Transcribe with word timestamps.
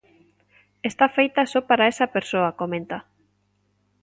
Está 0.89 1.05
feita 1.17 1.41
só 1.51 1.59
para 1.69 1.89
esa 1.91 2.11
persoa 2.15 2.55
comenta. 2.61 2.97